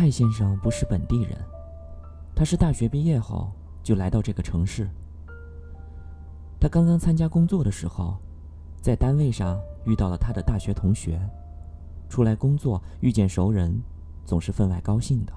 [0.00, 1.36] 蔡先生不是本地人，
[2.34, 3.52] 他是大学毕业后
[3.82, 4.88] 就来到这个城市。
[6.58, 8.16] 他刚刚参加工作的时候，
[8.80, 11.20] 在单位上遇到了他的大学同学，
[12.08, 13.78] 出来工作遇见熟人，
[14.24, 15.34] 总是分外高兴的。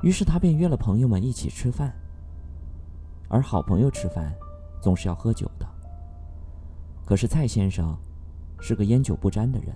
[0.00, 1.92] 于是他便约了朋友们一起吃饭。
[3.28, 4.34] 而好朋友吃饭，
[4.80, 5.68] 总是要喝酒的。
[7.04, 7.94] 可是蔡先生
[8.58, 9.68] 是个烟酒不沾的人，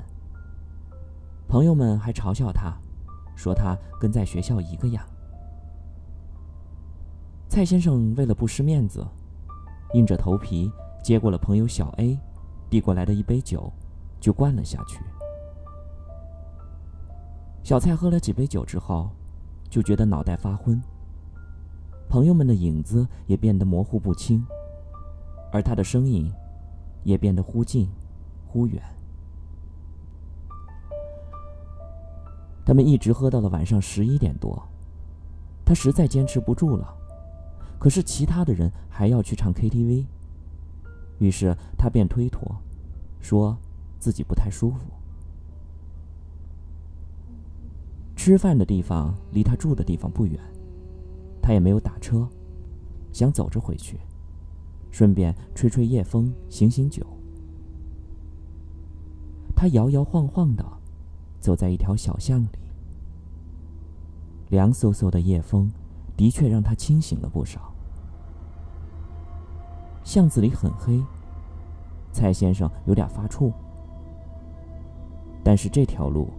[1.47, 2.75] 朋友们还嘲笑他，
[3.35, 5.05] 说他跟在学校一个样。
[7.49, 9.07] 蔡先生为了不失面子。
[9.93, 10.73] 硬着头皮
[11.05, 12.19] 接过了朋友小 A
[12.69, 13.73] 递过来的一杯酒，
[14.19, 14.99] 就灌了下去。
[17.63, 19.09] 小蔡喝了几杯酒之后，
[19.71, 20.83] 就觉得脑袋发昏。
[22.09, 24.45] 朋友们的影子也变得模糊不清，
[25.53, 26.29] 而他的声音
[27.05, 27.89] 也变得忽近
[28.45, 28.83] 忽远。
[32.65, 34.63] 他们一直喝到了晚上十一点多，
[35.65, 36.97] 他实在坚持不住了。
[37.79, 40.07] 可是其他的人还要去唱 KTV，
[41.19, 42.57] 于是他便推脱，
[43.21, 43.57] 说
[43.99, 44.87] 自己不太舒服。
[48.17, 50.41] 吃饭的地方离他住的地方不远，
[51.43, 52.27] 他也没有打车，
[53.13, 53.99] 想走着回去，
[54.91, 57.05] 顺便吹吹夜风，醒醒酒。
[59.55, 60.65] 他摇摇晃晃的
[61.45, 62.49] 走在一条小巷里，
[64.49, 65.71] 凉飕飕的夜风
[66.17, 67.71] 的确让他清醒了不少。
[70.05, 70.99] 巷子里很黑，
[72.13, 73.53] 蔡先生有点发怵。
[75.45, 76.31] 但是这条路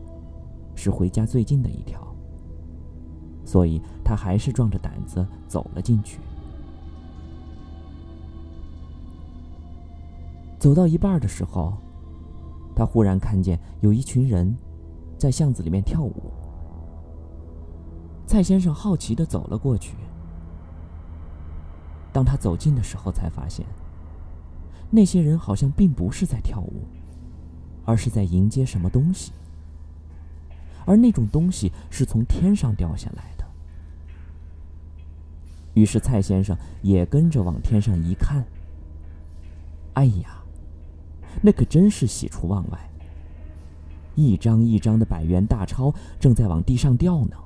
[0.74, 2.02] 是回家最近的一条，
[3.46, 6.20] 所以他还是壮着胆子走了进去。
[10.58, 11.78] 走到一半的时候，
[12.76, 14.58] 他忽然看见有一群人
[15.18, 16.32] 在巷子里面跳舞。
[18.28, 19.96] 蔡先生好奇的走了过去。
[22.12, 23.66] 当他走近的时候，才发现，
[24.90, 26.88] 那些人好像并不是在跳舞，
[27.86, 29.32] 而是在迎接什么东西。
[30.86, 33.46] 而那种东西是从天上掉下来的。
[35.74, 38.46] 于是蔡先生也跟着往天上一看，
[39.96, 40.44] 哎呀，
[41.42, 42.90] 那可真是喜出望外！
[44.16, 47.38] 一张一张的百元大钞正在往地上掉呢。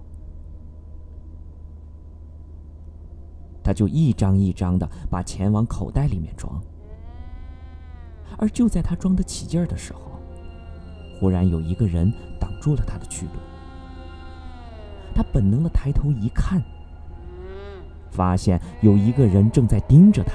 [3.63, 6.59] 他就一张一张的把钱往口袋里面装，
[8.37, 10.19] 而就在他装得起劲儿的时候，
[11.19, 13.31] 忽然有一个人挡住了他的去路。
[15.13, 16.63] 他本能的抬头一看，
[18.09, 20.33] 发现有一个人正在盯着他，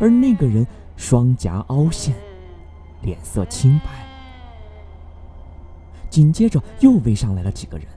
[0.00, 0.66] 而那个人
[0.96, 2.14] 双颊凹陷，
[3.02, 4.03] 脸色青白。
[6.14, 7.88] 紧接着又围上来了几个人，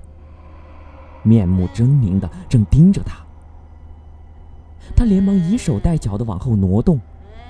[1.21, 3.23] 面目狰狞的正盯着他。
[4.95, 6.99] 他连忙以手带脚的往后挪动，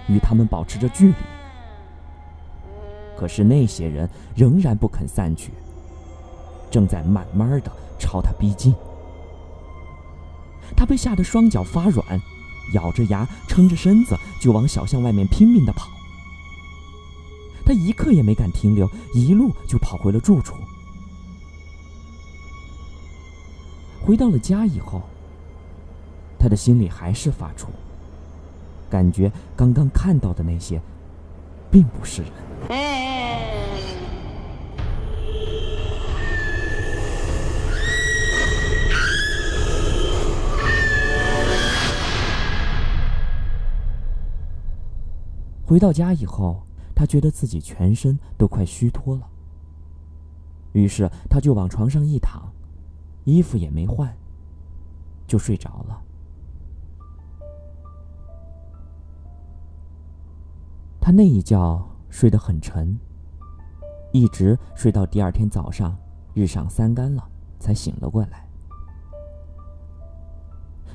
[0.10, 1.16] 与他们保持着距离。
[3.16, 5.54] 可是那些人仍然不肯散去，
[6.70, 8.76] 正在慢慢的朝他逼近。
[10.76, 12.22] 他被吓得双脚发软，
[12.74, 15.88] 咬着牙撑着身子就往小巷外面拼命的跑。
[17.68, 20.56] 他一刻也没敢停留，一路就跑回了住处。
[24.02, 25.02] 回到了家以后。
[26.40, 27.66] 他的心里还是发怵，
[28.90, 30.80] 感觉刚刚看到的那些，
[31.70, 32.32] 并不是人。
[45.66, 46.62] 回到家以后，
[46.98, 49.30] 他觉得自己全身都快虚脱了，
[50.74, 52.52] 于是他就往床上一躺，
[53.24, 54.12] 衣服也没换，
[55.28, 56.02] 就睡着了。
[61.00, 63.00] 他那一觉睡得很沉，
[64.12, 65.96] 一直睡到第二天早上，
[66.34, 67.30] 日上三竿了，
[67.60, 68.50] 才醒了过来。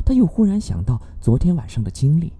[0.04, 2.32] 他又忽然想到昨天晚上的经历，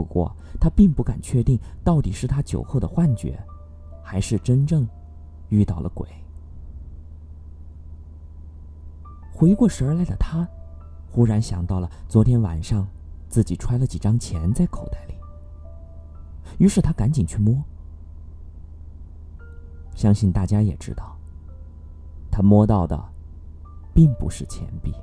[0.00, 3.38] 不过他并不敢确定到底是他酒后的幻觉，
[4.02, 4.88] 还是真正
[5.50, 6.08] 遇到了鬼。
[9.30, 10.48] 回过神来的他，
[11.10, 12.88] 忽然想到了昨天晚上
[13.28, 15.12] 自己揣了几张钱在口袋里。
[16.56, 17.62] 于是他赶紧去摸，
[19.94, 21.14] 相信大家也知道，
[22.30, 22.98] 他摸到的，
[23.92, 24.94] 并不是钱币，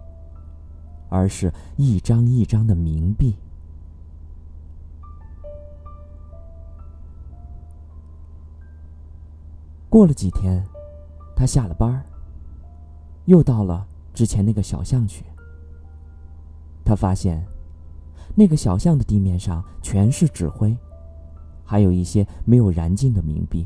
[1.08, 3.36] 而是一张一张的冥币。
[9.98, 10.64] 过了几天，
[11.36, 12.06] 他下了班，
[13.26, 15.26] 又到了之前那个小巷去。
[16.86, 17.44] 他发现，
[18.36, 20.78] 那个小巷的地面上全是纸灰，
[21.66, 23.66] 还有一些没有燃尽的冥币，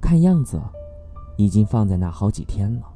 [0.00, 0.60] 看样子
[1.36, 2.92] 已经放在那好几天了。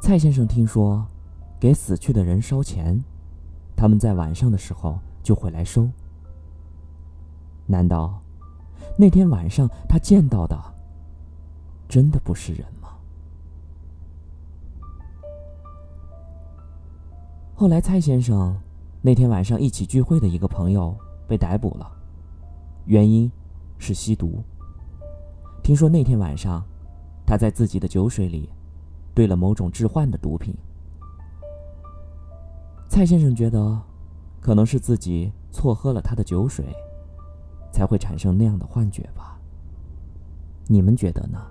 [0.00, 1.04] 蔡先生听说，
[1.58, 3.02] 给死去的人烧钱，
[3.74, 5.88] 他们在晚上的时候就会来收。
[7.66, 8.20] 难道
[8.96, 10.56] 那天晚上他见到的
[11.88, 12.90] 真的不是人吗？
[17.54, 18.56] 后来，蔡先生
[19.02, 20.96] 那天晚上一起聚会的一个朋友
[21.26, 21.90] 被逮捕了，
[22.86, 23.30] 原因
[23.78, 24.42] 是吸毒。
[25.62, 26.64] 听说那天晚上
[27.26, 28.48] 他在自己的酒水里。
[29.16, 30.52] 兑了某种致幻的毒品，
[32.88, 33.80] 蔡先生觉得，
[34.40, 36.64] 可能是自己错喝了他的酒水，
[37.74, 39.36] 才会产生那样的幻觉吧。
[40.68, 41.44] 你们觉得呢？